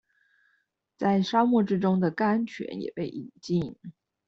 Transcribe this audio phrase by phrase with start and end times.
[0.97, 3.75] 在沙漠之中的甘泉也被飲盡